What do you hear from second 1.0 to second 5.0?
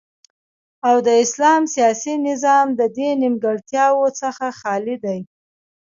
د اسلام سیاسی نظام ددی نیمګړتیاو څخه خالی